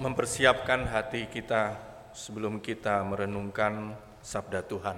mempersiapkan 0.00 0.88
hati 0.88 1.28
kita 1.28 1.76
sebelum 2.16 2.64
kita 2.64 3.04
merenungkan 3.04 3.92
sabda 4.24 4.64
Tuhan. 4.64 4.96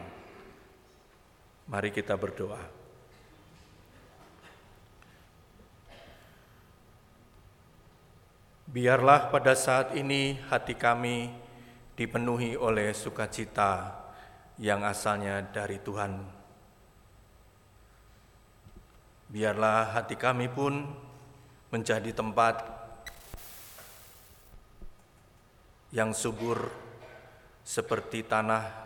Mari 1.66 1.90
kita 1.90 2.14
berdoa. 2.14 2.62
Biarlah 8.70 9.26
pada 9.34 9.58
saat 9.58 9.98
ini 9.98 10.38
hati 10.46 10.78
kami 10.78 11.34
dipenuhi 11.98 12.54
oleh 12.54 12.94
sukacita 12.94 13.98
yang 14.62 14.86
asalnya 14.86 15.42
dari 15.42 15.82
Tuhan. 15.82 16.14
Biarlah 19.34 19.98
hati 19.98 20.14
kami 20.14 20.46
pun 20.46 20.86
menjadi 21.74 22.14
tempat 22.14 22.81
yang 25.92 26.16
subur 26.16 26.72
seperti 27.62 28.26
tanah 28.26 28.82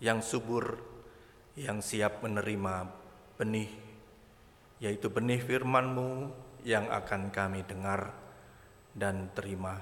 yang 0.00 0.24
subur 0.24 0.80
yang 1.54 1.84
siap 1.84 2.24
menerima 2.24 2.88
benih, 3.36 3.68
yaitu 4.80 5.12
benih 5.12 5.44
firman-Mu 5.44 6.32
yang 6.64 6.88
akan 6.88 7.28
kami 7.28 7.60
dengar 7.68 8.08
dan 8.96 9.28
terima 9.36 9.76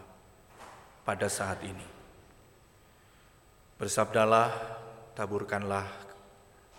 pada 1.07 1.31
saat 1.31 1.63
ini. 1.63 1.87
Bersabdalah, 3.79 4.51
taburkanlah 5.15 5.87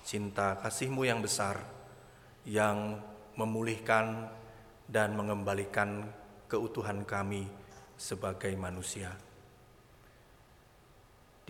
cinta 0.03 0.59
kasih-Mu 0.59 1.07
yang 1.07 1.23
besar 1.23 1.63
yang 2.43 2.99
memulihkan 3.39 4.27
dan 4.83 5.15
mengembalikan 5.15 6.11
keutuhan 6.51 7.07
kami 7.07 7.47
sebagai 7.95 8.51
manusia. 8.59 9.28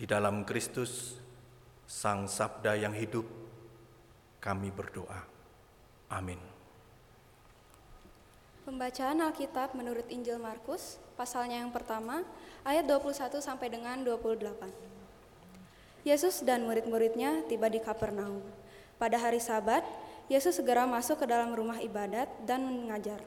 Di 0.00 0.08
dalam 0.08 0.48
Kristus, 0.48 1.20
Sang 1.84 2.24
Sabda 2.24 2.72
yang 2.72 2.96
hidup, 2.96 3.28
kami 4.40 4.72
berdoa. 4.72 5.28
Amin. 6.08 6.40
Pembacaan 8.64 9.20
Alkitab 9.20 9.76
menurut 9.76 10.08
Injil 10.08 10.40
Markus, 10.40 10.96
pasalnya 11.20 11.60
yang 11.60 11.68
pertama, 11.68 12.24
ayat 12.64 12.88
21 12.88 13.44
sampai 13.44 13.68
dengan 13.68 14.00
28. 14.00 14.72
Yesus 16.08 16.40
dan 16.48 16.64
murid-muridnya 16.64 17.44
tiba 17.44 17.68
di 17.68 17.84
Kapernaum. 17.84 18.40
Pada 18.96 19.20
hari 19.20 19.36
Sabat, 19.36 19.84
Yesus 20.32 20.56
segera 20.56 20.88
masuk 20.88 21.20
ke 21.20 21.28
dalam 21.28 21.52
rumah 21.52 21.76
ibadat 21.76 22.32
dan 22.48 22.64
mengajar. 22.64 23.20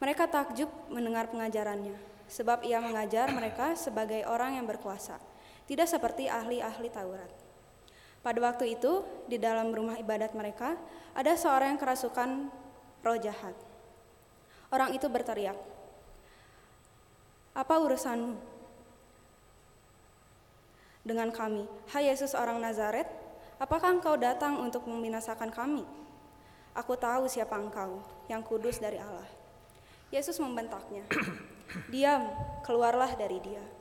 Mereka 0.00 0.24
takjub 0.24 0.72
mendengar 0.88 1.28
pengajarannya, 1.28 2.00
sebab 2.32 2.64
ia 2.64 2.80
mengajar 2.80 3.28
mereka 3.28 3.76
sebagai 3.76 4.24
orang 4.24 4.56
yang 4.56 4.64
berkuasa, 4.64 5.20
tidak 5.66 5.90
seperti 5.90 6.30
ahli-ahli 6.30 6.88
Taurat. 6.90 7.30
Pada 8.22 8.38
waktu 8.42 8.74
itu, 8.74 9.06
di 9.30 9.38
dalam 9.38 9.70
rumah 9.70 9.98
ibadat 9.98 10.34
mereka, 10.34 10.74
ada 11.14 11.34
seorang 11.38 11.74
yang 11.74 11.80
kerasukan 11.82 12.50
roh 13.06 13.18
jahat. 13.22 13.54
Orang 14.66 14.90
itu 14.98 15.06
berteriak, 15.06 15.54
"Apa 17.54 17.78
urusanmu 17.78 18.34
dengan 21.06 21.30
kami, 21.30 21.70
hai 21.94 22.10
Yesus 22.10 22.34
orang 22.34 22.58
Nazaret? 22.58 23.06
Apakah 23.62 23.94
engkau 23.94 24.18
datang 24.18 24.58
untuk 24.58 24.90
membinasakan 24.90 25.54
kami? 25.54 25.86
Aku 26.74 26.98
tahu 26.98 27.30
siapa 27.30 27.54
engkau, 27.54 28.02
yang 28.26 28.42
kudus 28.42 28.82
dari 28.82 28.98
Allah." 28.98 29.30
Yesus 30.10 30.34
membentaknya, 30.42 31.06
"Diam, 31.94 32.26
keluarlah 32.66 33.14
dari 33.14 33.38
dia." 33.38 33.75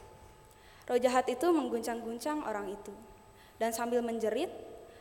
Roh 0.86 1.02
jahat 1.02 1.26
itu 1.30 1.50
mengguncang-guncang 1.50 2.46
orang 2.46 2.70
itu, 2.70 2.94
dan 3.58 3.74
sambil 3.74 4.06
menjerit, 4.06 4.54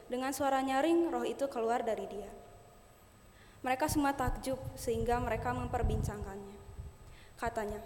dengan 0.09 0.33
suara 0.37 0.61
nyaring 0.61 1.09
roh 1.09 1.25
itu 1.25 1.49
keluar 1.49 1.81
dari 1.81 2.05
dia. 2.09 2.29
Mereka 3.65 3.89
semua 3.89 4.13
takjub 4.13 4.61
sehingga 4.77 5.17
mereka 5.21 5.57
memperbincangkannya. 5.57 6.57
Katanya, 7.41 7.81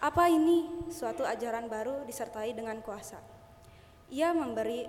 apa 0.00 0.32
ini 0.32 0.88
suatu 0.88 1.28
ajaran 1.28 1.68
baru 1.68 2.08
disertai 2.08 2.56
dengan 2.56 2.80
kuasa? 2.80 3.20
Ia 4.08 4.32
memberi 4.32 4.88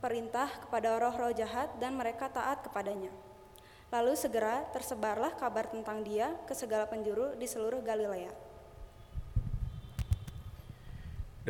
perintah 0.00 0.48
kepada 0.64 0.96
roh-roh 1.00 1.32
jahat 1.32 1.72
dan 1.80 1.96
mereka 1.96 2.28
taat 2.28 2.64
kepadanya. 2.68 3.12
Lalu 3.88 4.14
segera 4.14 4.64
tersebarlah 4.70 5.34
kabar 5.40 5.66
tentang 5.72 6.04
dia 6.04 6.36
ke 6.44 6.52
segala 6.52 6.84
penjuru 6.86 7.34
di 7.34 7.48
seluruh 7.48 7.80
Galilea. 7.80 8.49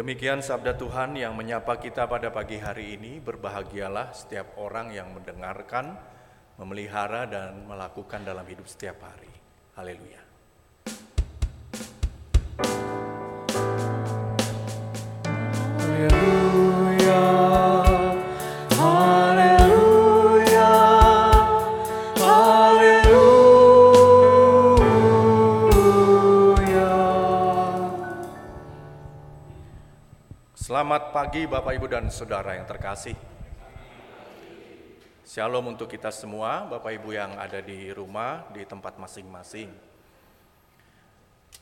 Demikian 0.00 0.40
sabda 0.40 0.80
Tuhan 0.80 1.12
yang 1.12 1.36
menyapa 1.36 1.76
kita 1.76 2.08
pada 2.08 2.32
pagi 2.32 2.56
hari 2.56 2.96
ini. 2.96 3.20
Berbahagialah 3.20 4.16
setiap 4.16 4.56
orang 4.56 4.96
yang 4.96 5.12
mendengarkan 5.12 5.92
memelihara 6.56 7.28
dan 7.28 7.68
melakukan 7.68 8.24
dalam 8.24 8.48
hidup 8.48 8.64
setiap 8.64 8.96
hari. 9.04 9.28
Haleluya. 9.76 10.24
Haleluya, 12.64 12.99
Selamat 30.90 31.14
pagi 31.14 31.46
Bapak 31.46 31.78
Ibu 31.78 31.86
dan 31.86 32.10
Saudara 32.10 32.58
yang 32.58 32.66
terkasih. 32.66 33.14
Shalom 35.22 35.70
untuk 35.70 35.86
kita 35.86 36.10
semua, 36.10 36.66
Bapak 36.66 36.98
Ibu 36.98 37.14
yang 37.14 37.38
ada 37.38 37.62
di 37.62 37.94
rumah, 37.94 38.50
di 38.50 38.66
tempat 38.66 38.98
masing-masing. 38.98 39.70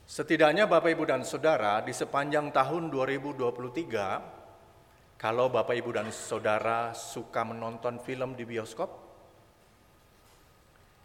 Setidaknya 0.09 0.65
Bapak 0.65 0.97
Ibu 0.97 1.05
dan 1.05 1.28
Saudara 1.28 1.84
di 1.84 1.93
sepanjang 1.93 2.49
tahun 2.56 2.88
2023, 2.88 5.21
kalau 5.21 5.53
Bapak 5.53 5.77
Ibu 5.77 5.93
dan 5.93 6.09
Saudara 6.09 6.97
suka 6.97 7.44
menonton 7.44 8.00
film 8.00 8.33
di 8.33 8.49
bioskop, 8.49 8.88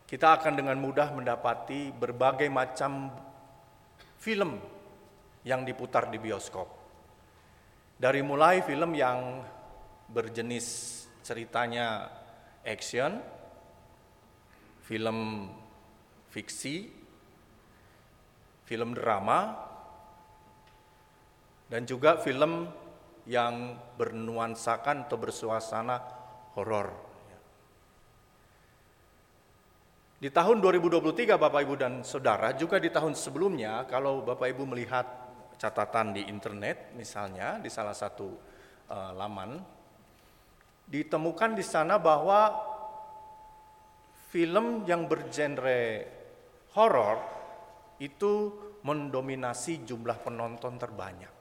kita 0.07 0.39
akan 0.39 0.63
dengan 0.63 0.79
mudah 0.79 1.11
mendapati 1.11 1.91
berbagai 1.91 2.47
macam 2.47 3.11
film 4.15 4.63
yang 5.43 5.67
diputar 5.67 6.07
di 6.07 6.23
bioskop. 6.23 6.82
Dari 8.03 8.19
mulai 8.19 8.59
film 8.59 8.99
yang 8.99 9.39
berjenis 10.11 10.67
ceritanya 11.23 12.11
action, 12.67 13.15
film 14.83 15.47
fiksi, 16.27 16.91
film 18.67 18.91
drama, 18.91 19.55
dan 21.71 21.87
juga 21.87 22.19
film 22.19 22.67
yang 23.23 23.79
bernuansakan 23.95 25.07
atau 25.07 25.15
bersuasana 25.15 25.95
horor. 26.59 26.91
Di 30.19 30.27
tahun 30.27 30.59
2023 30.59 31.39
Bapak 31.39 31.59
Ibu 31.63 31.75
dan 31.79 31.93
Saudara, 32.03 32.51
juga 32.51 32.83
di 32.83 32.91
tahun 32.91 33.15
sebelumnya 33.15 33.87
kalau 33.87 34.19
Bapak 34.27 34.51
Ibu 34.51 34.67
melihat 34.67 35.22
catatan 35.57 36.15
di 36.15 36.27
internet 36.27 36.93
misalnya 36.97 37.61
di 37.61 37.69
salah 37.71 37.95
satu 37.95 38.27
uh, 38.89 39.11
laman 39.15 39.59
ditemukan 40.87 41.55
di 41.55 41.63
sana 41.63 41.97
bahwa 41.97 42.53
film 44.33 44.83
yang 44.89 45.05
bergenre 45.05 46.09
horor 46.73 47.17
itu 48.01 48.49
mendominasi 48.83 49.87
jumlah 49.87 50.17
penonton 50.25 50.75
terbanyak. 50.75 51.31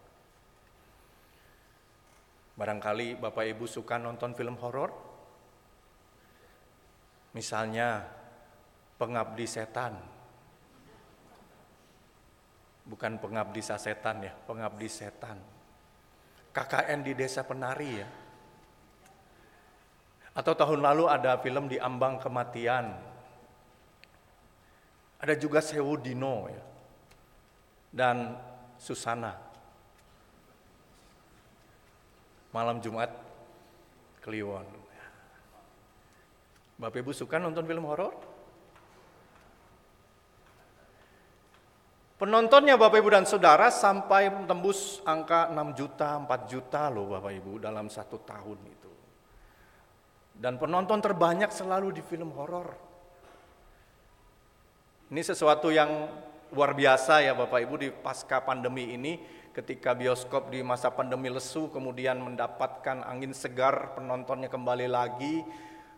Barangkali 2.52 3.16
Bapak 3.16 3.48
Ibu 3.48 3.64
suka 3.64 3.96
nonton 3.96 4.36
film 4.36 4.60
horor? 4.60 4.92
Misalnya 7.32 8.04
Pengabdi 9.00 9.48
Setan. 9.48 9.96
Bukan 12.82 13.18
Pengabdi 13.22 13.62
Sasetan 13.62 14.26
ya, 14.26 14.34
Pengabdi 14.46 14.90
Setan. 14.90 15.38
KKN 16.52 17.00
di 17.00 17.12
Desa 17.16 17.46
Penari 17.46 18.02
ya. 18.02 18.08
Atau 20.32 20.52
tahun 20.56 20.80
lalu 20.80 21.08
ada 21.08 21.36
film 21.40 21.68
di 21.68 21.76
Ambang 21.80 22.20
Kematian. 22.20 22.92
Ada 25.22 25.34
juga 25.38 25.62
Sewu 25.62 25.96
Dino 26.00 26.48
ya. 26.50 26.62
Dan 27.92 28.36
Susana. 28.80 29.36
Malam 32.52 32.80
Jumat 32.84 33.08
Kliwon. 34.20 34.66
Bapak 36.76 36.98
Ibu 36.98 37.12
suka 37.14 37.38
nonton 37.38 37.62
film 37.62 37.86
horor? 37.86 38.12
Penontonnya 42.22 42.78
Bapak 42.78 43.02
Ibu 43.02 43.18
dan 43.18 43.26
Saudara 43.26 43.66
sampai 43.66 44.30
tembus 44.46 45.02
angka 45.02 45.50
6 45.50 45.74
juta, 45.74 46.14
4 46.22 46.30
juta 46.46 46.86
loh 46.86 47.18
Bapak 47.18 47.34
Ibu 47.34 47.58
dalam 47.58 47.90
satu 47.90 48.22
tahun 48.22 48.62
itu. 48.62 48.92
Dan 50.38 50.54
penonton 50.54 51.02
terbanyak 51.02 51.50
selalu 51.50 51.98
di 51.98 52.02
film 52.06 52.30
horor. 52.38 52.78
Ini 55.10 55.18
sesuatu 55.18 55.74
yang 55.74 55.90
luar 56.54 56.78
biasa 56.78 57.26
ya 57.26 57.34
Bapak 57.34 57.58
Ibu 57.58 57.74
di 57.82 57.88
pasca 57.90 58.38
pandemi 58.38 58.94
ini 58.94 59.18
ketika 59.50 59.90
bioskop 59.90 60.46
di 60.54 60.62
masa 60.62 60.94
pandemi 60.94 61.26
lesu 61.26 61.74
kemudian 61.74 62.22
mendapatkan 62.22 63.02
angin 63.02 63.34
segar 63.34 63.98
penontonnya 63.98 64.46
kembali 64.46 64.86
lagi 64.86 65.42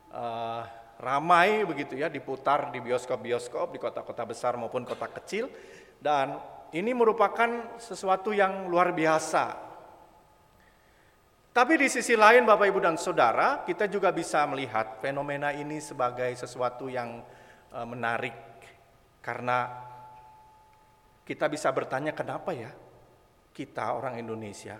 uh, 0.08 0.64
ramai 0.96 1.68
begitu 1.68 2.00
ya 2.00 2.08
diputar 2.08 2.72
di 2.72 2.80
bioskop-bioskop 2.80 3.76
di 3.76 3.78
kota-kota 3.82 4.24
besar 4.24 4.56
maupun 4.56 4.88
kota 4.88 5.04
kecil 5.20 5.52
dan 6.04 6.36
ini 6.76 6.92
merupakan 6.92 7.80
sesuatu 7.80 8.36
yang 8.36 8.68
luar 8.68 8.92
biasa. 8.92 9.64
Tapi 11.54 11.80
di 11.80 11.88
sisi 11.88 12.12
lain 12.12 12.44
Bapak 12.44 12.66
Ibu 12.68 12.82
dan 12.82 13.00
Saudara, 13.00 13.64
kita 13.64 13.88
juga 13.88 14.12
bisa 14.12 14.44
melihat 14.44 15.00
fenomena 15.00 15.54
ini 15.54 15.80
sebagai 15.80 16.28
sesuatu 16.36 16.92
yang 16.92 17.24
e, 17.72 17.78
menarik. 17.88 18.36
Karena 19.24 19.70
kita 21.24 21.48
bisa 21.48 21.72
bertanya 21.72 22.12
kenapa 22.12 22.52
ya 22.52 22.68
kita 23.54 23.94
orang 23.96 24.20
Indonesia 24.20 24.76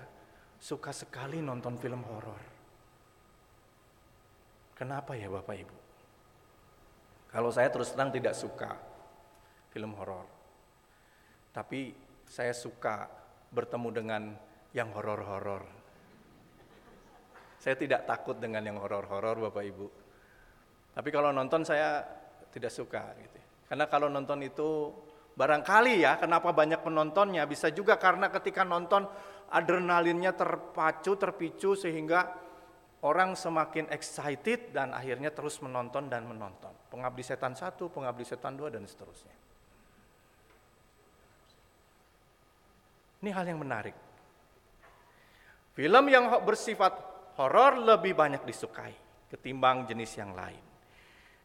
suka 0.59 0.91
sekali 0.93 1.41
nonton 1.41 1.79
film 1.81 2.05
horor. 2.05 2.43
Kenapa 4.75 5.15
ya 5.15 5.31
Bapak 5.31 5.57
Ibu? 5.57 5.77
Kalau 7.31 7.55
saya 7.55 7.71
terus 7.71 7.95
terang 7.95 8.11
tidak 8.11 8.35
suka 8.35 8.75
film 9.71 9.95
horor. 9.95 10.34
Tapi 11.55 11.95
saya 12.27 12.51
suka 12.51 13.07
bertemu 13.55 13.89
dengan 13.95 14.23
yang 14.75 14.91
horor-horor. 14.91 15.63
Saya 17.63 17.79
tidak 17.79 18.05
takut 18.05 18.37
dengan 18.37 18.67
yang 18.67 18.77
horor-horor 18.83 19.49
Bapak 19.49 19.65
Ibu. 19.65 19.87
Tapi 20.99 21.09
kalau 21.15 21.31
nonton 21.31 21.63
saya 21.63 22.03
tidak 22.51 22.75
suka 22.75 23.15
gitu. 23.23 23.39
Karena 23.71 23.87
kalau 23.87 24.11
nonton 24.11 24.43
itu 24.43 24.91
barangkali 25.35 26.03
ya 26.03 26.19
kenapa 26.19 26.55
banyak 26.55 26.83
penontonnya 26.83 27.43
bisa 27.47 27.71
juga 27.75 27.99
karena 27.99 28.31
ketika 28.31 28.63
nonton 28.63 29.07
adrenalinnya 29.51 30.35
terpacu, 30.35 31.19
terpicu 31.19 31.75
sehingga 31.75 32.35
orang 33.05 33.35
semakin 33.35 33.91
excited 33.91 34.75
dan 34.75 34.95
akhirnya 34.95 35.31
terus 35.31 35.59
menonton 35.63 36.11
dan 36.11 36.27
menonton. 36.27 36.75
Pengabdi 36.91 37.23
setan 37.23 37.55
satu, 37.59 37.91
pengabdi 37.91 38.25
setan 38.27 38.55
dua 38.55 38.71
dan 38.71 38.87
seterusnya. 38.87 39.44
Ini 43.25 43.33
hal 43.33 43.49
yang 43.49 43.65
menarik. 43.65 43.97
Film 45.73 46.05
yang 46.13 46.29
bersifat 46.45 46.93
horor 47.41 47.81
lebih 47.81 48.13
banyak 48.13 48.45
disukai 48.45 48.93
ketimbang 49.33 49.89
jenis 49.89 50.13
yang 50.21 50.37
lain. 50.37 50.61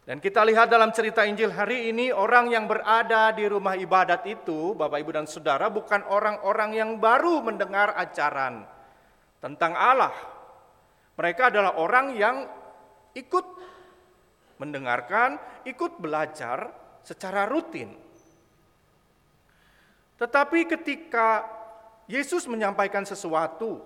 Dan 0.03 0.19
kita 0.19 0.43
lihat 0.43 0.67
dalam 0.67 0.91
cerita 0.91 1.23
Injil 1.23 1.55
hari 1.55 1.87
ini 1.87 2.11
orang 2.11 2.51
yang 2.51 2.67
berada 2.67 3.31
di 3.31 3.47
rumah 3.47 3.79
ibadat 3.79 4.27
itu, 4.27 4.75
Bapak 4.75 4.99
Ibu 4.99 5.23
dan 5.23 5.23
Saudara, 5.23 5.71
bukan 5.71 6.03
orang-orang 6.03 6.75
yang 6.75 6.91
baru 6.99 7.47
mendengar 7.47 7.95
ajaran 7.95 8.67
tentang 9.39 9.71
Allah. 9.71 10.11
Mereka 11.15 11.47
adalah 11.47 11.79
orang 11.79 12.11
yang 12.11 12.43
ikut 13.15 13.47
mendengarkan, 14.59 15.63
ikut 15.63 15.95
belajar 15.95 16.75
secara 17.07 17.47
rutin. 17.47 17.95
Tetapi 20.19 20.59
ketika 20.67 21.58
Yesus 22.09 22.49
menyampaikan 22.49 23.05
sesuatu. 23.05 23.85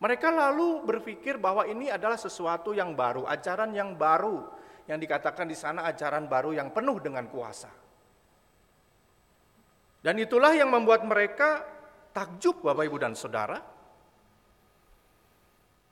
Mereka 0.00 0.32
lalu 0.32 0.80
berpikir 0.88 1.36
bahwa 1.36 1.68
ini 1.68 1.92
adalah 1.92 2.16
sesuatu 2.16 2.72
yang 2.72 2.96
baru, 2.96 3.28
ajaran 3.28 3.76
yang 3.76 4.00
baru, 4.00 4.48
yang 4.88 4.96
dikatakan 4.96 5.44
di 5.44 5.52
sana 5.52 5.84
ajaran 5.84 6.24
baru 6.24 6.56
yang 6.56 6.72
penuh 6.72 6.96
dengan 7.04 7.28
kuasa. 7.28 7.68
Dan 10.00 10.16
itulah 10.16 10.56
yang 10.56 10.72
membuat 10.72 11.04
mereka 11.04 11.60
takjub, 12.16 12.64
Bapak, 12.64 12.88
Ibu, 12.88 12.96
dan 12.96 13.12
Saudara. 13.12 13.60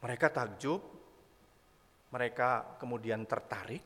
Mereka 0.00 0.32
takjub, 0.32 0.80
mereka 2.08 2.80
kemudian 2.80 3.28
tertarik, 3.28 3.84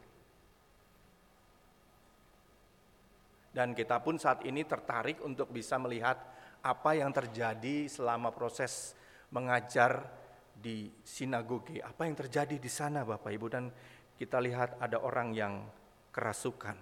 dan 3.53 3.77
kita 3.77 4.01
pun 4.01 4.17
saat 4.17 4.47
ini 4.49 4.65
tertarik 4.65 5.21
untuk 5.21 5.53
bisa 5.53 5.77
melihat 5.77 6.17
apa 6.63 6.95
yang 6.95 7.11
terjadi 7.11 7.91
selama 7.91 8.31
proses 8.31 8.95
mengajar 9.35 10.07
di 10.55 10.87
sinagoge. 11.03 11.83
Apa 11.83 12.07
yang 12.07 12.15
terjadi 12.15 12.55
di 12.55 12.71
sana 12.71 13.03
Bapak 13.03 13.35
Ibu 13.35 13.47
dan 13.51 13.67
kita 14.15 14.39
lihat 14.39 14.79
ada 14.79 15.03
orang 15.03 15.35
yang 15.35 15.67
kerasukan. 16.15 16.79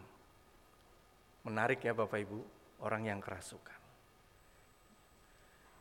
Menarik 1.48 1.80
ya 1.80 1.96
Bapak 1.96 2.20
Ibu, 2.20 2.38
orang 2.84 3.08
yang 3.08 3.20
kerasukan. 3.24 3.80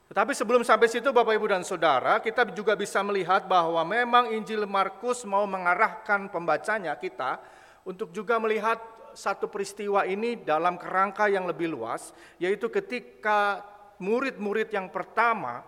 Tetapi 0.10 0.34
sebelum 0.34 0.66
sampai 0.66 0.90
situ 0.90 1.14
Bapak 1.14 1.38
Ibu 1.38 1.52
dan 1.52 1.62
Saudara, 1.62 2.18
kita 2.18 2.48
juga 2.56 2.74
bisa 2.74 3.04
melihat 3.06 3.46
bahwa 3.46 3.84
memang 3.86 4.34
Injil 4.34 4.66
Markus 4.66 5.22
mau 5.28 5.46
mengarahkan 5.46 6.32
pembacanya 6.32 6.98
kita 6.98 7.38
untuk 7.86 8.10
juga 8.10 8.42
melihat 8.42 8.82
satu 9.14 9.46
peristiwa 9.52 10.08
ini 10.10 10.40
dalam 10.40 10.82
kerangka 10.82 11.30
yang 11.30 11.46
lebih 11.46 11.70
luas, 11.70 12.10
yaitu 12.42 12.74
ketika 12.74 13.62
murid-murid 14.00 14.72
yang 14.72 14.88
pertama 14.90 15.64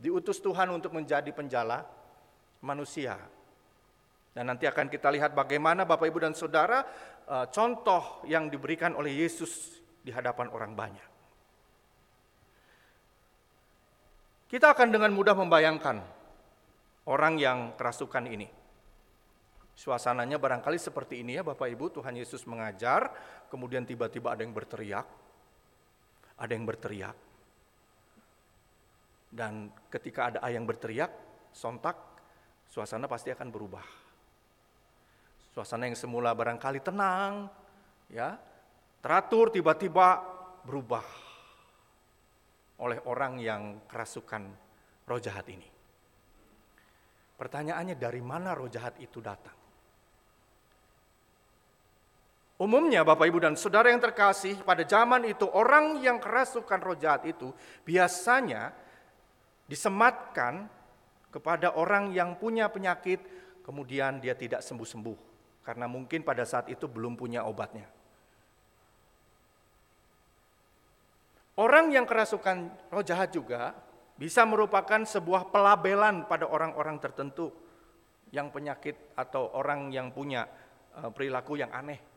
diutus 0.00 0.40
Tuhan 0.40 0.68
untuk 0.72 0.92
menjadi 0.96 1.28
penjala 1.32 1.84
manusia. 2.64 3.18
Dan 4.32 4.54
nanti 4.54 4.70
akan 4.70 4.86
kita 4.86 5.10
lihat 5.10 5.34
bagaimana 5.34 5.82
Bapak 5.82 6.06
Ibu 6.08 6.18
dan 6.22 6.34
Saudara 6.36 6.84
eh, 7.26 7.46
contoh 7.50 8.22
yang 8.28 8.46
diberikan 8.46 8.94
oleh 8.94 9.26
Yesus 9.26 9.82
di 10.02 10.14
hadapan 10.14 10.48
orang 10.54 10.72
banyak. 10.78 11.08
Kita 14.48 14.72
akan 14.72 14.88
dengan 14.88 15.12
mudah 15.12 15.36
membayangkan 15.36 16.00
orang 17.04 17.36
yang 17.36 17.58
kerasukan 17.76 18.24
ini. 18.24 18.48
Suasananya 19.76 20.40
barangkali 20.40 20.80
seperti 20.80 21.20
ini 21.20 21.36
ya 21.38 21.44
Bapak 21.44 21.68
Ibu, 21.68 22.00
Tuhan 22.00 22.16
Yesus 22.16 22.48
mengajar, 22.48 23.12
kemudian 23.52 23.84
tiba-tiba 23.84 24.32
ada 24.34 24.42
yang 24.42 24.56
berteriak, 24.56 25.04
ada 26.38 26.52
yang 26.54 26.64
berteriak. 26.64 27.16
Dan 29.28 29.68
ketika 29.92 30.32
ada 30.32 30.38
yang 30.48 30.64
berteriak, 30.64 31.10
sontak, 31.52 31.96
suasana 32.70 33.10
pasti 33.10 33.28
akan 33.34 33.48
berubah. 33.50 33.86
Suasana 35.52 35.90
yang 35.90 35.98
semula 35.98 36.32
barangkali 36.32 36.80
tenang, 36.80 37.50
ya, 38.08 38.38
teratur 39.02 39.50
tiba-tiba 39.50 40.22
berubah 40.62 41.04
oleh 42.78 42.98
orang 43.10 43.42
yang 43.42 43.62
kerasukan 43.90 44.42
roh 45.04 45.20
jahat 45.20 45.50
ini. 45.50 45.66
Pertanyaannya 47.38 47.98
dari 47.98 48.22
mana 48.22 48.54
roh 48.54 48.70
jahat 48.70 48.98
itu 49.02 49.18
datang? 49.18 49.57
Umumnya 52.58 53.06
Bapak 53.06 53.30
Ibu 53.30 53.38
dan 53.38 53.54
Saudara 53.54 53.86
yang 53.86 54.02
terkasih 54.02 54.66
pada 54.66 54.82
zaman 54.82 55.22
itu 55.30 55.46
orang 55.46 56.02
yang 56.02 56.18
kerasukan 56.18 56.82
roh 56.82 56.98
jahat 56.98 57.22
itu 57.30 57.54
biasanya 57.86 58.74
disematkan 59.70 60.66
kepada 61.30 61.78
orang 61.78 62.10
yang 62.10 62.34
punya 62.34 62.66
penyakit 62.66 63.22
kemudian 63.62 64.18
dia 64.18 64.34
tidak 64.34 64.66
sembuh-sembuh 64.66 65.18
karena 65.62 65.86
mungkin 65.86 66.26
pada 66.26 66.42
saat 66.42 66.66
itu 66.66 66.90
belum 66.90 67.14
punya 67.14 67.46
obatnya. 67.46 67.86
Orang 71.62 71.94
yang 71.94 72.10
kerasukan 72.10 72.90
roh 72.90 73.06
jahat 73.06 73.30
juga 73.30 73.70
bisa 74.18 74.42
merupakan 74.42 74.98
sebuah 75.06 75.54
pelabelan 75.54 76.26
pada 76.26 76.50
orang-orang 76.50 76.98
tertentu 76.98 77.54
yang 78.34 78.50
penyakit 78.50 79.14
atau 79.14 79.54
orang 79.54 79.94
yang 79.94 80.10
punya 80.10 80.42
eh, 80.98 81.10
perilaku 81.14 81.54
yang 81.54 81.70
aneh. 81.70 82.07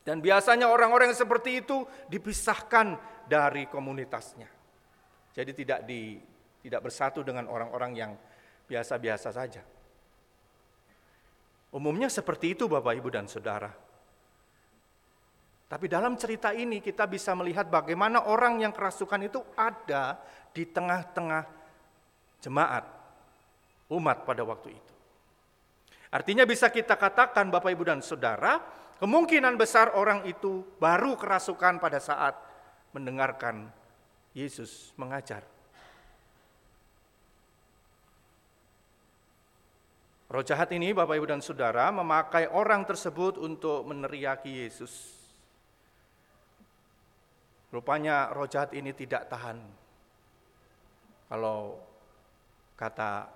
Dan 0.00 0.24
biasanya 0.24 0.66
orang-orang 0.66 1.12
yang 1.12 1.20
seperti 1.20 1.60
itu 1.60 1.84
dipisahkan 2.08 2.96
dari 3.28 3.68
komunitasnya. 3.68 4.48
Jadi 5.30 5.52
tidak 5.54 5.86
di 5.86 6.16
tidak 6.60 6.80
bersatu 6.88 7.24
dengan 7.24 7.48
orang-orang 7.48 7.92
yang 7.96 8.12
biasa-biasa 8.68 9.28
saja. 9.32 9.62
Umumnya 11.70 12.10
seperti 12.10 12.58
itu 12.58 12.66
Bapak 12.66 12.98
Ibu 12.98 13.08
dan 13.14 13.30
Saudara. 13.30 13.70
Tapi 15.70 15.86
dalam 15.86 16.18
cerita 16.18 16.50
ini 16.50 16.82
kita 16.82 17.06
bisa 17.06 17.30
melihat 17.38 17.70
bagaimana 17.70 18.26
orang 18.26 18.58
yang 18.58 18.74
kerasukan 18.74 19.22
itu 19.22 19.38
ada 19.54 20.18
di 20.50 20.66
tengah-tengah 20.66 21.46
jemaat 22.42 22.84
umat 23.94 24.26
pada 24.26 24.42
waktu 24.42 24.74
itu. 24.74 24.94
Artinya 26.10 26.42
bisa 26.42 26.74
kita 26.74 26.98
katakan 26.98 27.54
Bapak 27.54 27.70
Ibu 27.70 27.86
dan 27.86 28.02
Saudara, 28.02 28.58
Kemungkinan 29.00 29.56
besar 29.56 29.96
orang 29.96 30.28
itu 30.28 30.60
baru 30.76 31.16
kerasukan 31.16 31.80
pada 31.80 31.96
saat 31.96 32.36
mendengarkan 32.92 33.72
Yesus 34.36 34.92
mengajar. 35.00 35.40
Roh 40.30 40.44
jahat 40.46 40.70
ini, 40.76 40.94
Bapak, 40.94 41.16
Ibu, 41.18 41.26
dan 41.26 41.42
Saudara, 41.42 41.90
memakai 41.90 42.46
orang 42.52 42.86
tersebut 42.86 43.34
untuk 43.40 43.82
meneriaki 43.88 44.68
Yesus. 44.68 45.16
Rupanya 47.74 48.30
roh 48.30 48.46
jahat 48.46 48.70
ini 48.76 48.94
tidak 48.94 49.26
tahan. 49.26 49.58
Kalau 51.26 51.80
kata 52.76 53.26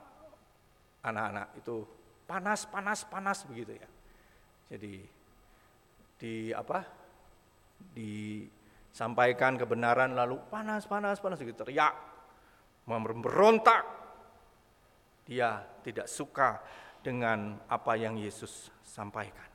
anak-anak 1.02 1.56
itu 1.58 1.82
panas, 2.30 2.68
panas, 2.68 3.00
panas 3.06 3.42
begitu 3.48 3.74
ya. 3.74 3.88
Jadi 4.70 5.23
di 6.18 6.54
apa? 6.54 6.82
Disampaikan 7.94 9.58
kebenaran 9.58 10.14
lalu 10.14 10.38
panas, 10.50 10.86
panas, 10.86 11.18
panas 11.18 11.38
gitu 11.42 11.66
teriak, 11.66 11.94
memberontak. 12.86 13.84
Dia 15.24 15.64
tidak 15.80 16.08
suka 16.08 16.60
dengan 17.04 17.60
apa 17.68 17.96
yang 17.96 18.16
Yesus 18.16 18.72
sampaikan. 18.80 19.48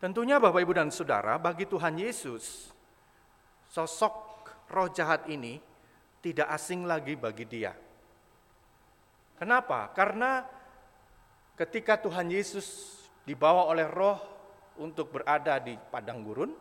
Tentunya 0.00 0.36
Bapak 0.36 0.60
Ibu 0.60 0.72
dan 0.76 0.92
Saudara, 0.92 1.40
bagi 1.40 1.64
Tuhan 1.64 1.96
Yesus, 1.96 2.68
sosok 3.72 4.14
roh 4.68 4.92
jahat 4.92 5.24
ini 5.32 5.56
tidak 6.20 6.48
asing 6.52 6.84
lagi 6.84 7.16
bagi 7.16 7.44
dia. 7.48 7.72
Kenapa? 9.40 9.92
Karena 9.92 10.44
ketika 11.56 12.00
Tuhan 12.00 12.28
Yesus 12.32 12.96
dibawa 13.24 13.68
oleh 13.72 13.88
roh 13.88 14.20
untuk 14.80 15.16
berada 15.16 15.56
di 15.60 15.76
padang 15.76 16.20
gurun, 16.24 16.52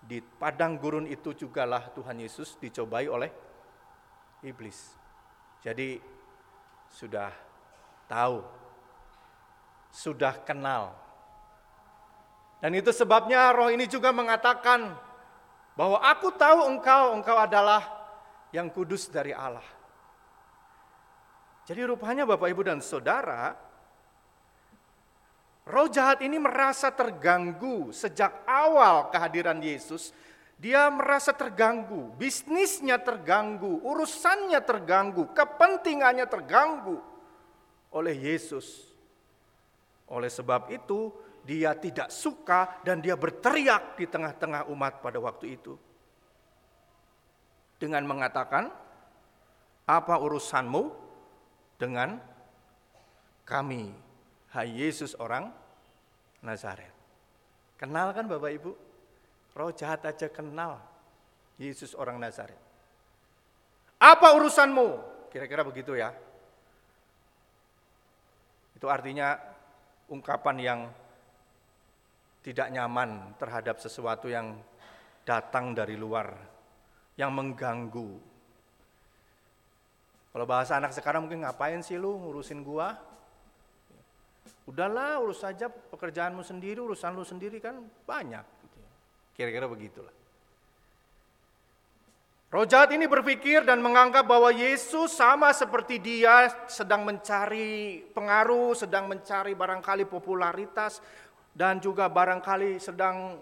di 0.00 0.20
padang 0.20 0.76
gurun 0.80 1.08
itu 1.08 1.32
jugalah 1.36 1.92
Tuhan 1.92 2.20
Yesus 2.20 2.56
dicobai 2.60 3.08
oleh 3.08 3.30
iblis. 4.44 4.96
Jadi 5.60 6.00
sudah 6.88 7.32
tahu, 8.08 8.40
sudah 9.92 10.40
kenal. 10.44 10.96
Dan 12.60 12.76
itu 12.76 12.92
sebabnya 12.92 13.52
roh 13.56 13.72
ini 13.72 13.88
juga 13.88 14.12
mengatakan 14.12 14.92
bahwa 15.76 15.96
aku 16.04 16.28
tahu 16.36 16.68
engkau, 16.76 17.16
engkau 17.16 17.36
adalah 17.40 17.80
yang 18.52 18.68
kudus 18.68 19.08
dari 19.08 19.32
Allah. 19.32 19.64
Jadi 21.64 21.86
rupanya 21.86 22.26
Bapak 22.26 22.50
Ibu 22.50 22.66
dan 22.66 22.82
Saudara, 22.82 23.54
roh 25.70 25.86
jahat 25.86 26.20
ini 26.26 26.36
merasa 26.36 26.90
terganggu 26.90 27.94
sejak 27.94 28.42
awal 28.44 29.08
kehadiran 29.14 29.62
Yesus. 29.62 30.10
Dia 30.60 30.92
merasa 30.92 31.32
terganggu, 31.32 32.12
bisnisnya 32.20 33.00
terganggu, 33.00 33.80
urusannya 33.80 34.60
terganggu, 34.60 35.32
kepentingannya 35.32 36.28
terganggu 36.28 37.00
oleh 37.96 38.12
Yesus. 38.12 38.92
Oleh 40.04 40.28
sebab 40.28 40.68
itu, 40.68 41.14
dia 41.48 41.72
tidak 41.72 42.12
suka 42.12 42.82
dan 42.84 43.00
dia 43.00 43.16
berteriak 43.16 43.96
di 43.96 44.04
tengah-tengah 44.04 44.68
umat 44.68 45.00
pada 45.00 45.16
waktu 45.16 45.56
itu. 45.56 45.80
Dengan 47.80 48.04
mengatakan, 48.04 48.68
apa 49.88 50.14
urusanmu 50.20 50.92
dengan 51.80 52.20
kami, 53.48 53.96
hai 54.52 54.68
Yesus 54.68 55.16
orang 55.16 55.59
Nazaret. 56.40 56.92
Kenal 57.76 58.12
kan 58.12 58.28
Bapak 58.28 58.52
Ibu? 58.52 58.72
Roh 59.56 59.72
jahat 59.74 60.04
aja 60.06 60.28
kenal 60.30 60.78
Yesus 61.60 61.92
orang 61.96 62.16
Nazaret. 62.16 62.56
Apa 64.00 64.32
urusanmu? 64.36 64.88
Kira-kira 65.28 65.60
begitu 65.60 65.92
ya. 65.92 66.12
Itu 68.72 68.88
artinya 68.88 69.36
ungkapan 70.08 70.56
yang 70.56 70.80
tidak 72.40 72.72
nyaman 72.72 73.36
terhadap 73.36 73.76
sesuatu 73.76 74.32
yang 74.32 74.56
datang 75.28 75.76
dari 75.76 76.00
luar, 76.00 76.32
yang 77.20 77.28
mengganggu. 77.36 78.16
Kalau 80.30 80.46
bahasa 80.48 80.80
anak 80.80 80.96
sekarang 80.96 81.28
mungkin 81.28 81.44
ngapain 81.44 81.84
sih 81.84 82.00
lu 82.00 82.16
ngurusin 82.16 82.64
gua? 82.64 82.96
Udahlah 84.68 85.18
urus 85.18 85.42
saja 85.42 85.66
pekerjaanmu 85.66 86.46
sendiri, 86.46 86.78
urusan 86.78 87.16
lu 87.16 87.26
sendiri 87.26 87.58
kan 87.58 87.82
banyak. 88.06 88.44
Kira-kira 89.34 89.66
begitulah. 89.66 90.14
Roh 92.50 92.66
jahat 92.66 92.90
ini 92.90 93.06
berpikir 93.06 93.62
dan 93.62 93.78
menganggap 93.78 94.26
bahwa 94.26 94.50
Yesus 94.50 95.14
sama 95.14 95.54
seperti 95.54 96.02
dia 96.02 96.50
sedang 96.66 97.06
mencari 97.06 98.02
pengaruh, 98.10 98.74
sedang 98.74 99.06
mencari 99.06 99.54
barangkali 99.54 100.02
popularitas, 100.10 100.98
dan 101.54 101.78
juga 101.78 102.10
barangkali 102.10 102.82
sedang 102.82 103.38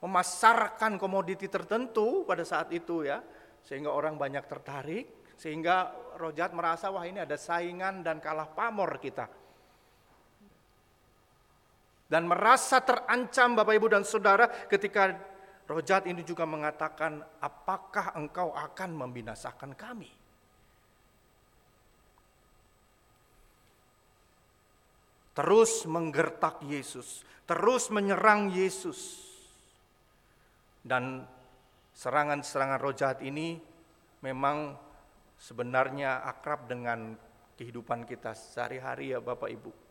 memasarkan 0.00 0.96
komoditi 0.96 1.52
tertentu 1.52 2.24
pada 2.24 2.48
saat 2.48 2.72
itu 2.72 3.04
ya, 3.04 3.20
sehingga 3.60 3.92
orang 3.92 4.16
banyak 4.16 4.48
tertarik, 4.48 5.36
sehingga 5.36 5.92
roh 6.16 6.32
jahat 6.32 6.56
merasa 6.56 6.88
wah 6.88 7.04
ini 7.04 7.20
ada 7.20 7.36
saingan 7.36 8.00
dan 8.00 8.24
kalah 8.24 8.48
pamor 8.48 8.96
kita. 8.96 9.28
Dan 12.06 12.30
merasa 12.30 12.78
terancam 12.82 13.58
Bapak 13.58 13.74
Ibu 13.74 13.86
dan 13.90 14.06
Saudara 14.06 14.46
ketika 14.70 15.10
Roh 15.66 15.82
jahat 15.82 16.06
ini 16.06 16.22
juga 16.22 16.46
mengatakan, 16.46 17.18
apakah 17.42 18.14
engkau 18.14 18.54
akan 18.54 18.90
membinasakan 18.94 19.74
kami? 19.74 20.06
Terus 25.34 25.84
menggertak 25.90 26.62
Yesus, 26.62 27.26
terus 27.44 27.90
menyerang 27.90 28.54
Yesus. 28.54 29.26
Dan 30.86 31.26
serangan-serangan 31.98 32.78
roh 32.78 32.94
jahat 32.94 33.18
ini 33.26 33.58
memang 34.22 34.78
sebenarnya 35.34 36.22
akrab 36.30 36.70
dengan 36.70 37.18
kehidupan 37.58 38.06
kita 38.06 38.38
sehari-hari 38.38 39.12
ya 39.12 39.18
Bapak 39.18 39.50
Ibu. 39.50 39.85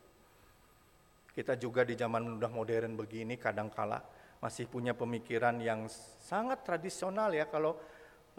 Kita 1.36 1.52
juga 1.60 1.84
di 1.84 1.92
zaman 1.92 2.40
udah 2.40 2.48
modern 2.48 2.96
begini 2.96 3.36
kadang-kala 3.36 4.00
masih 4.40 4.64
punya 4.64 4.96
pemikiran 4.96 5.60
yang 5.60 5.84
sangat 6.24 6.64
tradisional 6.64 7.28
ya 7.28 7.44
kalau 7.44 7.76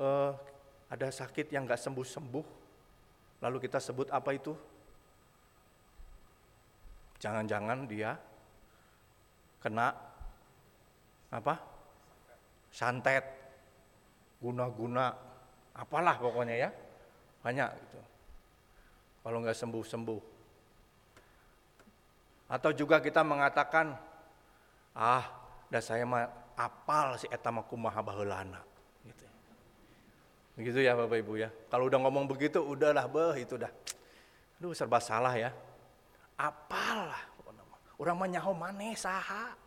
uh, 0.02 0.34
ada 0.90 1.12
sakit 1.12 1.52
yang 1.52 1.70
nggak 1.70 1.78
sembuh-sembuh, 1.78 2.46
lalu 3.44 3.58
kita 3.62 3.78
sebut 3.78 4.08
apa 4.10 4.34
itu? 4.34 4.58
Jangan-jangan 7.22 7.80
dia 7.86 8.16
kena 9.62 9.94
apa? 11.34 11.56
Santet, 12.72 13.26
guna-guna, 14.40 15.12
apalah 15.76 16.16
pokoknya 16.18 16.56
ya, 16.56 16.70
banyak 17.42 17.70
gitu. 17.78 18.00
Kalau 19.22 19.38
nggak 19.44 19.58
sembuh-sembuh. 19.58 20.37
Atau 22.48 22.72
juga 22.72 23.04
kita 23.04 23.22
mengatakan, 23.28 23.96
ah 24.96 25.28
dan 25.68 25.84
saya 25.84 26.08
mah 26.08 26.32
apal 26.56 27.20
si 27.20 27.28
eta 27.28 27.52
mah 27.52 27.68
kumaha 27.68 28.00
baheulana 28.00 28.64
gitu. 29.04 29.26
Begitu 30.56 30.80
ya 30.88 30.96
Bapak 30.96 31.20
Ibu 31.20 31.34
ya. 31.38 31.52
Kalau 31.68 31.92
udah 31.92 32.00
ngomong 32.02 32.26
begitu 32.26 32.64
udahlah 32.64 33.06
beh 33.06 33.44
itu 33.44 33.60
dah. 33.60 33.70
Aduh 34.58 34.72
serba 34.72 35.04
salah 35.04 35.36
ya. 35.36 35.52
Apal 36.40 37.12
lah 37.12 37.24
Orang 37.98 38.22
mah 38.22 38.30
nyaho 38.30 38.54
maneh 38.54 38.94
saha. 38.94 39.58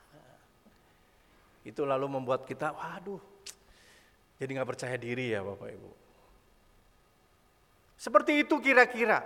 Itu 1.67 1.83
lalu 1.83 2.07
membuat 2.07 2.47
kita 2.47 2.71
waduh 2.71 3.19
jadi 4.41 4.57
nggak 4.57 4.71
percaya 4.73 4.97
diri 4.97 5.37
ya 5.37 5.45
Bapak 5.45 5.69
Ibu. 5.69 5.91
Seperti 8.01 8.41
itu 8.41 8.57
kira-kira. 8.57 9.21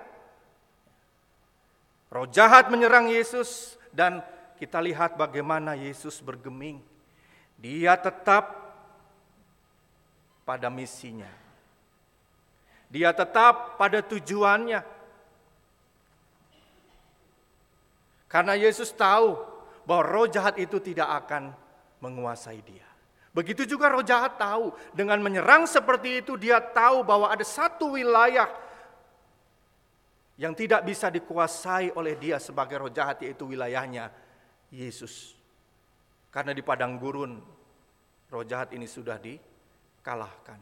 Roh 2.15 2.31
jahat 2.31 2.71
menyerang 2.71 3.11
Yesus 3.11 3.75
dan 3.91 4.23
kita 4.55 4.79
lihat 4.79 5.19
bagaimana 5.19 5.75
Yesus 5.75 6.23
bergeming. 6.23 6.79
Dia 7.59 7.99
tetap 7.99 8.55
pada 10.47 10.71
misinya. 10.71 11.27
Dia 12.87 13.11
tetap 13.11 13.75
pada 13.75 13.99
tujuannya. 13.99 14.79
Karena 18.31 18.55
Yesus 18.55 18.95
tahu 18.95 19.35
bahwa 19.83 20.03
roh 20.07 20.31
jahat 20.31 20.55
itu 20.63 20.79
tidak 20.79 21.27
akan 21.27 21.51
menguasai 21.99 22.63
dia. 22.63 22.87
Begitu 23.35 23.67
juga 23.67 23.91
roh 23.91 24.07
jahat 24.07 24.39
tahu, 24.39 24.71
dengan 24.95 25.19
menyerang 25.19 25.67
seperti 25.67 26.23
itu 26.23 26.39
dia 26.39 26.63
tahu 26.63 27.03
bahwa 27.03 27.27
ada 27.27 27.43
satu 27.43 27.99
wilayah 27.99 28.47
yang 30.35 30.55
tidak 30.55 30.83
bisa 30.83 31.11
dikuasai 31.15 31.95
oleh 31.95 32.19
dia 32.19 32.43
sebagai 32.43 32.83
roh 32.83 32.91
jahat 32.91 33.23
yaitu 33.23 33.47
wilayahnya 33.47 34.11
Yesus. 34.75 35.39
Karena 36.35 36.51
di 36.51 36.63
padang 36.67 36.99
gurun 36.99 37.39
roh 38.35 38.43
jahat 38.43 38.75
ini 38.75 38.91
sudah 38.91 39.15
dikalahkan. 39.23 40.59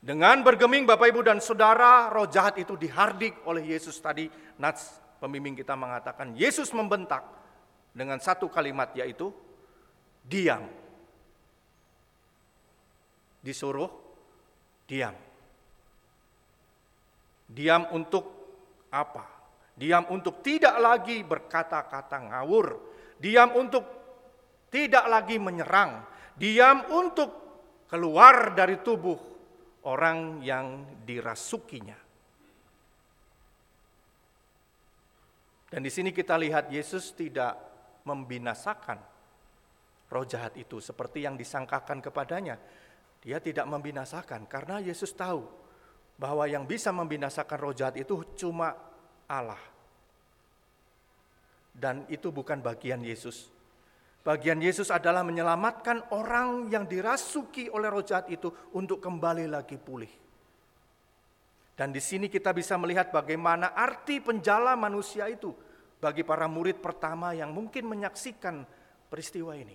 Dengan 0.00 0.40
bergeming 0.40 0.88
Bapak 0.88 1.12
Ibu 1.12 1.20
dan 1.20 1.44
Saudara, 1.44 2.08
roh 2.08 2.24
jahat 2.24 2.56
itu 2.56 2.72
dihardik 2.74 3.44
oleh 3.44 3.76
Yesus 3.76 4.00
tadi. 4.00 4.32
Nats 4.56 4.96
pemimpin 5.20 5.52
kita 5.52 5.76
mengatakan, 5.76 6.32
Yesus 6.32 6.72
membentak 6.72 7.20
dengan 7.92 8.16
satu 8.16 8.48
kalimat 8.48 8.96
yaitu, 8.96 9.28
diam. 10.24 10.64
Disuruh 13.44 13.92
diam. 14.88 15.29
Diam 17.50 17.90
untuk 17.90 18.24
apa? 18.94 19.26
Diam 19.74 20.06
untuk 20.14 20.38
tidak 20.38 20.78
lagi 20.78 21.26
berkata-kata 21.26 22.30
ngawur. 22.30 22.66
Diam 23.18 23.50
untuk 23.58 23.82
tidak 24.70 25.04
lagi 25.10 25.36
menyerang. 25.42 26.06
Diam 26.38 26.86
untuk 26.94 27.30
keluar 27.90 28.54
dari 28.54 28.78
tubuh 28.78 29.18
orang 29.90 30.38
yang 30.46 30.86
dirasukinya. 31.02 31.98
Dan 35.70 35.86
di 35.86 35.90
sini 35.90 36.10
kita 36.10 36.34
lihat 36.38 36.70
Yesus 36.70 37.14
tidak 37.14 37.54
membinasakan 38.06 38.98
roh 40.10 40.26
jahat 40.26 40.58
itu 40.58 40.82
seperti 40.82 41.26
yang 41.26 41.38
disangkakan 41.38 42.02
kepadanya. 42.02 42.58
Dia 43.22 43.38
tidak 43.38 43.68
membinasakan 43.70 44.50
karena 44.50 44.82
Yesus 44.82 45.14
tahu 45.14 45.59
bahwa 46.20 46.44
yang 46.44 46.68
bisa 46.68 46.92
membinasakan 46.92 47.56
roh 47.56 47.72
jahat 47.72 47.96
itu 47.96 48.20
cuma 48.36 48.76
Allah. 49.24 49.56
Dan 51.72 52.04
itu 52.12 52.28
bukan 52.28 52.60
bagian 52.60 53.00
Yesus. 53.00 53.48
Bagian 54.20 54.60
Yesus 54.60 54.92
adalah 54.92 55.24
menyelamatkan 55.24 56.12
orang 56.12 56.68
yang 56.68 56.84
dirasuki 56.84 57.72
oleh 57.72 57.88
roh 57.88 58.04
jahat 58.04 58.28
itu 58.28 58.52
untuk 58.76 59.00
kembali 59.00 59.48
lagi 59.48 59.80
pulih. 59.80 60.12
Dan 61.72 61.96
di 61.96 62.04
sini 62.04 62.28
kita 62.28 62.52
bisa 62.52 62.76
melihat 62.76 63.08
bagaimana 63.08 63.72
arti 63.72 64.20
penjala 64.20 64.76
manusia 64.76 65.24
itu 65.32 65.56
bagi 65.96 66.20
para 66.20 66.44
murid 66.44 66.84
pertama 66.84 67.32
yang 67.32 67.48
mungkin 67.48 67.88
menyaksikan 67.88 68.68
peristiwa 69.08 69.56
ini. 69.56 69.72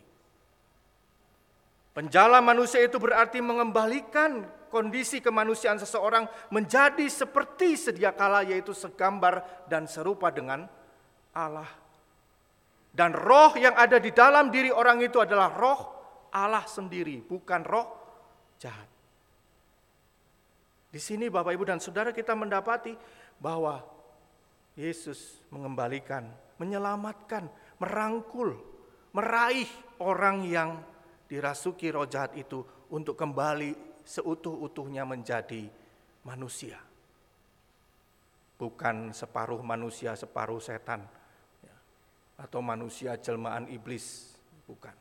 Penjala 1.97 2.37
manusia 2.45 2.85
itu 2.85 3.01
berarti 3.01 3.41
mengembalikan 3.41 4.45
kondisi 4.69 5.22
kemanusiaan 5.22 5.79
seseorang 5.81 6.25
menjadi 6.51 7.05
seperti 7.07 7.77
sedia 7.79 8.13
kala 8.13 8.45
yaitu 8.45 8.72
segambar 8.72 9.67
dan 9.69 9.86
serupa 9.89 10.29
dengan 10.31 10.65
Allah 11.36 11.86
dan 12.95 13.12
roh 13.12 13.51
yang 13.60 13.75
ada 13.75 14.00
di 14.00 14.15
dalam 14.15 14.48
diri 14.48 14.72
orang 14.72 15.03
itu 15.03 15.19
adalah 15.19 15.51
roh 15.51 15.79
Allah 16.31 16.63
sendiri, 16.63 17.19
bukan 17.19 17.62
roh 17.67 17.88
jahat. 18.55 18.88
Di 20.95 21.00
sini 21.03 21.27
Bapak 21.27 21.51
Ibu 21.51 21.67
dan 21.67 21.84
Saudara 21.84 22.15
kita 22.15 22.31
mendapati 22.31 22.95
bahwa 23.36 23.84
Yesus 24.79 25.43
mengembalikan, 25.51 26.24
menyelamatkan, 26.55 27.51
merangkul, 27.84 28.55
meraih 29.12 29.67
orang 30.00 30.48
yang 30.48 30.79
dirasuki 31.27 31.91
roh 31.91 32.07
jahat 32.07 32.31
itu 32.39 32.63
untuk 32.95 33.19
kembali 33.19 33.75
seutuh-utuhnya 34.05 35.03
menjadi 35.03 35.67
manusia. 36.24 36.77
Bukan 38.55 39.12
separuh 39.12 39.59
manusia, 39.59 40.15
separuh 40.15 40.63
setan 40.63 41.03
atau 42.35 42.59
manusia 42.59 43.15
jelmaan 43.19 43.67
iblis, 43.67 44.35
bukan. 44.67 44.95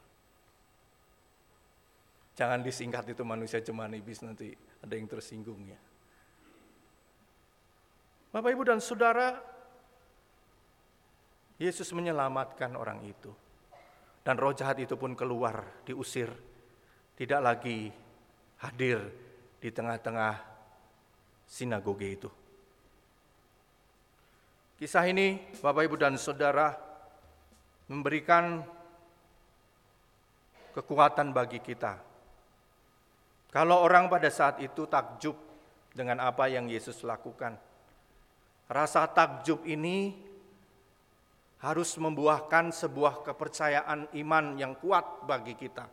Jangan 2.34 2.66
disingkat 2.66 3.14
itu 3.14 3.23
manusia 3.23 3.62
jelmaan 3.62 3.94
iblis 3.94 4.18
nanti 4.26 4.50
ada 4.82 4.94
yang 4.99 5.06
tersinggung 5.06 5.62
ya. 5.70 5.79
Bapak 8.35 8.50
Ibu 8.50 8.62
dan 8.66 8.83
Saudara, 8.83 9.38
Yesus 11.62 11.94
menyelamatkan 11.94 12.74
orang 12.74 13.07
itu. 13.07 13.31
Dan 14.26 14.35
roh 14.40 14.50
jahat 14.50 14.83
itu 14.83 14.98
pun 14.98 15.14
keluar, 15.14 15.62
diusir. 15.87 16.33
Tidak 17.14 17.38
lagi 17.38 17.94
hadir 18.64 19.05
di 19.61 19.68
tengah-tengah 19.68 20.40
sinagoge 21.44 22.09
itu. 22.09 22.31
Kisah 24.81 25.05
ini 25.07 25.38
Bapak 25.61 25.87
Ibu 25.87 25.96
dan 26.00 26.16
Saudara 26.16 26.74
memberikan 27.87 28.64
kekuatan 30.74 31.31
bagi 31.31 31.62
kita. 31.62 32.00
Kalau 33.55 33.87
orang 33.87 34.11
pada 34.11 34.27
saat 34.35 34.59
itu 34.59 34.88
takjub 34.90 35.38
dengan 35.94 36.18
apa 36.27 36.50
yang 36.50 36.66
Yesus 36.66 37.07
lakukan, 37.07 37.55
rasa 38.66 39.07
takjub 39.07 39.62
ini 39.62 40.11
harus 41.62 41.94
membuahkan 41.96 42.74
sebuah 42.74 43.22
kepercayaan 43.22 44.11
iman 44.11 44.59
yang 44.59 44.74
kuat 44.74 45.22
bagi 45.24 45.55
kita. 45.55 45.87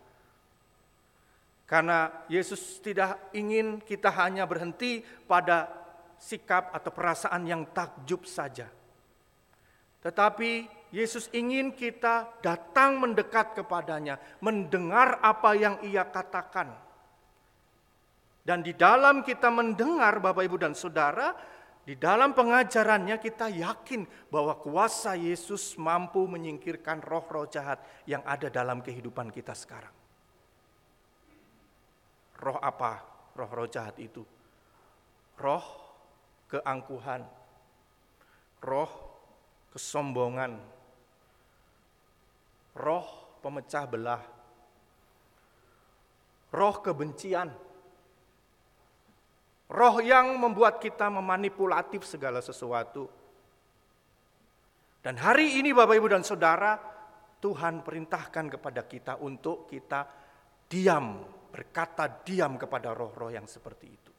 Karena 1.72 2.28
Yesus 2.28 2.84
tidak 2.84 3.32
ingin 3.32 3.80
kita 3.80 4.12
hanya 4.12 4.44
berhenti 4.44 5.00
pada 5.24 5.72
sikap 6.20 6.76
atau 6.76 6.92
perasaan 6.92 7.48
yang 7.48 7.64
takjub 7.72 8.28
saja. 8.28 8.68
Tetapi 10.04 10.68
Yesus 10.92 11.32
ingin 11.32 11.72
kita 11.72 12.28
datang 12.44 13.00
mendekat 13.00 13.56
kepadanya, 13.56 14.20
mendengar 14.44 15.24
apa 15.24 15.56
yang 15.56 15.80
ia 15.88 16.04
katakan. 16.04 16.76
Dan 18.44 18.68
di 18.68 18.76
dalam 18.76 19.24
kita 19.24 19.48
mendengar 19.48 20.20
Bapak 20.20 20.44
Ibu 20.44 20.60
dan 20.60 20.76
Saudara, 20.76 21.32
di 21.88 21.96
dalam 21.96 22.36
pengajarannya 22.36 23.16
kita 23.16 23.48
yakin 23.48 24.04
bahwa 24.28 24.60
kuasa 24.60 25.16
Yesus 25.16 25.80
mampu 25.80 26.28
menyingkirkan 26.28 27.00
roh-roh 27.00 27.48
jahat 27.48 27.80
yang 28.04 28.20
ada 28.28 28.52
dalam 28.52 28.84
kehidupan 28.84 29.32
kita 29.32 29.56
sekarang. 29.56 30.01
Roh 32.42 32.58
apa? 32.58 33.06
Roh-roh 33.38 33.70
jahat 33.70 33.96
itu. 34.02 34.26
Roh 35.38 35.66
keangkuhan, 36.52 37.24
roh 38.60 38.92
kesombongan, 39.72 40.60
roh 42.76 43.08
pemecah 43.40 43.88
belah, 43.88 44.20
roh 46.52 46.76
kebencian, 46.84 47.50
roh 49.72 49.96
yang 50.04 50.36
membuat 50.36 50.84
kita 50.84 51.08
memanipulatif 51.08 52.04
segala 52.04 52.44
sesuatu. 52.44 53.08
Dan 55.02 55.18
hari 55.18 55.58
ini 55.58 55.74
Bapak 55.74 55.98
Ibu 55.98 56.08
dan 56.12 56.22
Saudara, 56.22 56.78
Tuhan 57.42 57.82
perintahkan 57.82 58.60
kepada 58.60 58.86
kita 58.86 59.18
untuk 59.18 59.66
kita 59.66 60.06
diam, 60.70 61.26
berkata 61.52 62.08
diam 62.08 62.56
kepada 62.56 62.96
roh-roh 62.96 63.30
yang 63.30 63.46
seperti 63.46 63.88
itu. 63.92 64.14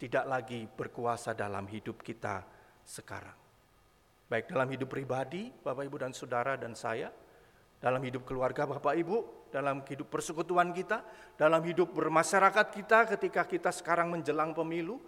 Tidak 0.00 0.24
lagi 0.28 0.64
berkuasa 0.64 1.32
dalam 1.32 1.64
hidup 1.68 2.00
kita 2.04 2.44
sekarang. 2.84 3.36
Baik 4.30 4.46
dalam 4.52 4.68
hidup 4.70 4.88
pribadi, 4.88 5.50
Bapak 5.50 5.84
Ibu 5.90 5.96
dan 6.06 6.12
Saudara 6.14 6.54
dan 6.54 6.78
saya, 6.78 7.10
dalam 7.80 7.98
hidup 8.04 8.28
keluarga 8.28 8.68
Bapak 8.68 8.94
Ibu, 8.94 9.48
dalam 9.50 9.82
hidup 9.82 10.06
persekutuan 10.06 10.70
kita, 10.70 11.02
dalam 11.34 11.60
hidup 11.66 11.90
bermasyarakat 11.90 12.66
kita 12.70 12.98
ketika 13.16 13.42
kita 13.48 13.70
sekarang 13.74 14.12
menjelang 14.14 14.54
pemilu, 14.54 15.02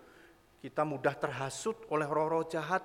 kita 0.59 0.83
mudah 0.83 1.15
terhasut 1.15 1.87
oleh 1.93 2.09
roh-roh 2.09 2.49
jahat 2.51 2.83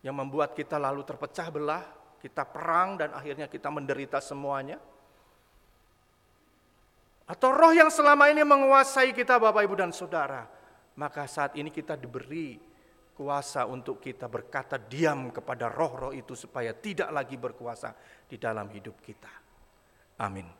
yang 0.00 0.16
membuat 0.16 0.56
kita 0.56 0.80
lalu 0.80 1.04
terpecah 1.04 1.48
belah, 1.52 1.84
kita 2.20 2.44
perang 2.48 3.00
dan 3.00 3.12
akhirnya 3.12 3.46
kita 3.48 3.68
menderita 3.68 4.18
semuanya. 4.20 4.80
Atau 7.30 7.54
roh 7.54 7.70
yang 7.70 7.94
selama 7.94 8.26
ini 8.26 8.42
menguasai 8.42 9.14
kita 9.14 9.38
Bapak 9.38 9.62
Ibu 9.62 9.78
dan 9.78 9.94
Saudara, 9.94 10.50
maka 10.98 11.30
saat 11.30 11.54
ini 11.54 11.70
kita 11.70 11.94
diberi 11.94 12.58
kuasa 13.14 13.70
untuk 13.70 14.02
kita 14.02 14.26
berkata 14.26 14.74
diam 14.74 15.30
kepada 15.30 15.70
roh-roh 15.70 16.10
itu 16.10 16.34
supaya 16.34 16.74
tidak 16.74 17.14
lagi 17.14 17.38
berkuasa 17.38 17.94
di 18.26 18.34
dalam 18.34 18.66
hidup 18.74 18.98
kita. 18.98 19.30
Amin. 20.18 20.59